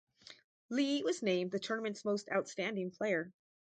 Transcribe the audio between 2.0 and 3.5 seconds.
most outstanding player.